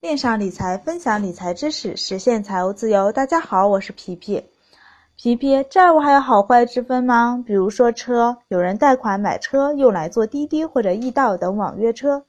[0.00, 3.12] 链上理财，分享理财知识，实现财务自由。
[3.12, 4.46] 大家好，我是皮皮。
[5.14, 7.44] 皮皮，债务还有好坏之分吗？
[7.46, 12.24] 比如说车，有人贷款买车用来坐滴滴或者易到等网约车，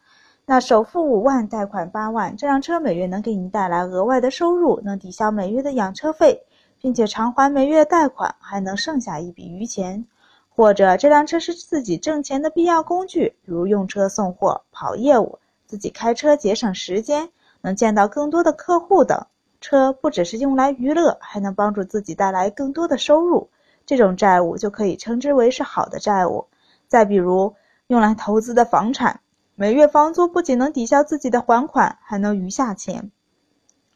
[0.46, 6.44] 那首付五万，贷款八万，这辆车每月能给你带来额外的收入，能抵消每月的养车费，
[6.82, 10.06] 并且偿还每月贷款，还能剩下一笔余钱。
[10.50, 17.30] 或者这辆车是自己挣钱的必要工具，比如用车送货、跑业务，自己开车节省时间。
[17.62, 19.28] 能见到更多的客户等，
[19.60, 23.50] 车不只是用来娱乐，还能帮助自己带来更多的收入，
[23.86, 26.48] 这种债务就可以称之为是好的债务。
[26.88, 27.56] 再比如
[27.88, 29.22] 用来投资的房产，
[29.56, 33.12] 每月房租不仅能抵消自己的还款，还能余下钱，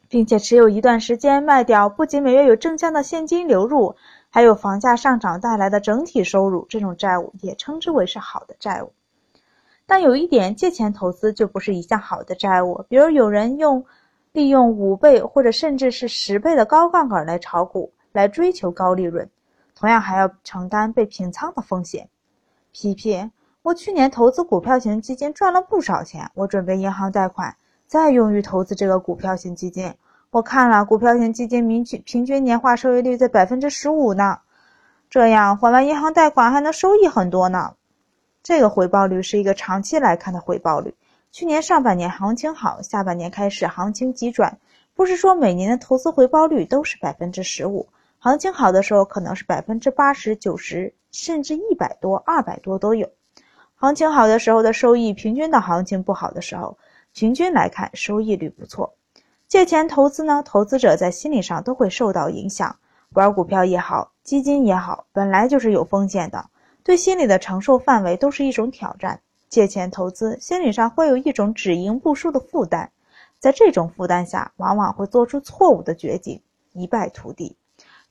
[0.08, 3.96] 并且持有一段时间卖掉，不仅每月有正向的现金流入，
[4.30, 8.92] 还有房价上涨带来的整体收入，这种债务也称之为是好的债务。
[9.86, 12.84] 但有一点，借钱投资就不是一项好的债务。
[12.88, 13.84] 比如有人用
[14.32, 19.30] 利用五倍或者甚至是十倍的高杠杆来炒股，来追求高利润，
[19.74, 22.08] 同样还要承担被平仓的风险。
[22.72, 23.30] 皮皮，
[23.62, 29.94] 我去年投资股票型基金赚了不少钱，我准备银行贷款，再用于投资这个股票型基金。
[30.30, 34.40] 我看了股票型基金平均平均年化收益率在百分之十五呢，
[35.08, 37.74] 这样还完银行贷款还能收益很多呢。
[38.46, 40.94] 这个回报率是一个长期来看的回报率。
[41.32, 44.56] 去年上半年行情好，下半年开始行情急转，
[44.94, 47.88] 不是说每年的投资回报率都是百分之十五。
[48.20, 53.10] 行情好的时候可能是百分之八十九十，甚至一百多、二百多都有。
[53.74, 56.78] 行情好的时候的收益平均到行情不好的时候，
[57.12, 58.94] 平均来看收益率不错。
[59.48, 62.76] 借钱投资呢，投资者在心理上都会受到影响。
[63.12, 66.46] 玩股票也好，基金也好，本来就是有风险的。
[66.86, 69.20] 对心理的承受范围都是一种挑战。
[69.48, 72.90] 借钱投资，心理上会有一种只赢不输的负担，
[73.40, 76.40] 在这种负担下，往往会做出错误的决定，
[76.74, 77.56] 一败涂地。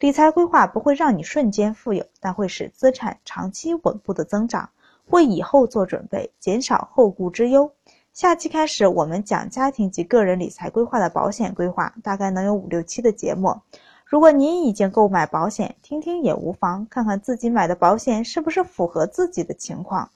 [0.01, 4.69] 理财规划不会让你瞬间富有，但会使资产长期稳步的增长，
[5.05, 7.71] 为以后做准备，减少后顾之忧。
[8.11, 13.61] 下期开始，我们讲家庭及个人理财规划的保险规划，大概能有五六期的节目。
[14.05, 20.11] 如果您已经购买保险，听听也无妨，看看自己买的保险是不是符合自己的情况，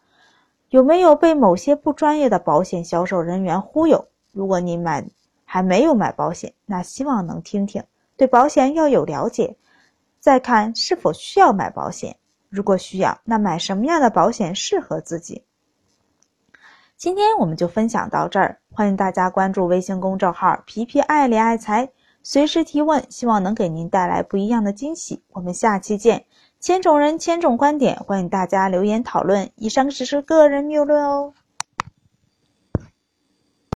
[0.69, 4.05] 有没有被某些不专业的保险销售人员忽悠。
[4.31, 5.03] 如果您买
[5.43, 7.83] 还没有买保险，那希望能听听，
[8.15, 9.57] 对保险要有了解，
[10.19, 12.15] 再看是否需要买保险。
[12.47, 15.43] 如果需要，那买什么样的保险适合自己？
[16.95, 21.89] 今天我们就分享到这儿，欢迎大家关注微信公众号“皮皮爱理爱财”。
[22.31, 25.23] 随时提问，希望能给您带来不一样的惊喜。
[25.31, 26.25] 我们下期见。
[26.59, 29.49] 千种人，千种观点，欢迎大家留言讨论。
[29.55, 31.33] 以上只是个人谬论哦。